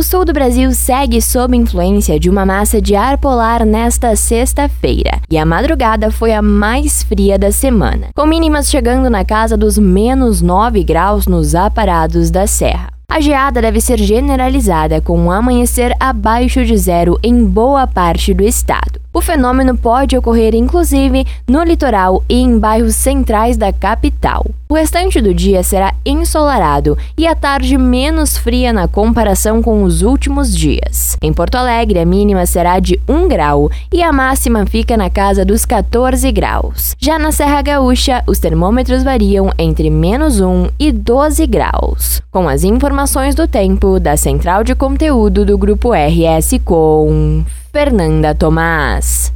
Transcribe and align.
O 0.00 0.02
sul 0.02 0.24
do 0.24 0.32
Brasil 0.32 0.72
segue 0.72 1.20
sob 1.20 1.54
influência 1.54 2.18
de 2.18 2.30
uma 2.30 2.46
massa 2.46 2.80
de 2.80 2.96
ar 2.96 3.18
polar 3.18 3.66
nesta 3.66 4.16
sexta-feira, 4.16 5.20
e 5.30 5.36
a 5.36 5.44
madrugada 5.44 6.10
foi 6.10 6.32
a 6.32 6.40
mais 6.40 7.02
fria 7.02 7.38
da 7.38 7.52
semana, 7.52 8.08
com 8.16 8.24
mínimas 8.24 8.70
chegando 8.70 9.10
na 9.10 9.26
casa 9.26 9.58
dos 9.58 9.76
menos 9.76 10.40
9 10.40 10.82
graus 10.84 11.26
nos 11.26 11.54
aparados 11.54 12.30
da 12.30 12.46
Serra. 12.46 12.88
A 13.10 13.20
geada 13.20 13.60
deve 13.60 13.78
ser 13.78 13.98
generalizada, 13.98 15.02
com 15.02 15.18
um 15.18 15.30
amanhecer 15.30 15.94
abaixo 16.00 16.64
de 16.64 16.78
zero 16.78 17.18
em 17.22 17.44
boa 17.44 17.86
parte 17.86 18.32
do 18.32 18.42
estado. 18.42 18.98
O 19.12 19.20
fenômeno 19.20 19.76
pode 19.76 20.16
ocorrer 20.16 20.54
inclusive 20.54 21.26
no 21.48 21.64
litoral 21.64 22.22
e 22.28 22.40
em 22.40 22.58
bairros 22.58 22.94
centrais 22.94 23.56
da 23.56 23.72
capital. 23.72 24.46
O 24.68 24.74
restante 24.74 25.20
do 25.20 25.34
dia 25.34 25.64
será 25.64 25.92
ensolarado 26.06 26.96
e 27.18 27.26
a 27.26 27.34
tarde 27.34 27.76
menos 27.76 28.38
fria 28.38 28.72
na 28.72 28.86
comparação 28.86 29.60
com 29.60 29.82
os 29.82 30.02
últimos 30.02 30.56
dias. 30.56 31.16
Em 31.20 31.32
Porto 31.32 31.56
Alegre, 31.56 31.98
a 31.98 32.04
mínima 32.06 32.46
será 32.46 32.78
de 32.78 33.00
1 33.08 33.26
grau 33.26 33.68
e 33.92 34.00
a 34.00 34.12
máxima 34.12 34.64
fica 34.64 34.96
na 34.96 35.10
casa 35.10 35.44
dos 35.44 35.64
14 35.64 36.30
graus. 36.30 36.94
Já 37.00 37.18
na 37.18 37.32
Serra 37.32 37.62
Gaúcha, 37.62 38.22
os 38.28 38.38
termômetros 38.38 39.02
variam 39.02 39.52
entre 39.58 39.90
menos 39.90 40.40
1 40.40 40.68
e 40.78 40.92
12 40.92 41.48
graus. 41.48 42.22
Com 42.30 42.48
as 42.48 42.62
informações 42.62 43.34
do 43.34 43.48
tempo 43.48 43.98
da 43.98 44.16
Central 44.16 44.62
de 44.62 44.76
Conteúdo 44.76 45.44
do 45.44 45.58
Grupo 45.58 45.90
RS 45.92 46.60
com 46.64 47.44
Fernanda 47.72 48.34
Tomás. 48.34 48.99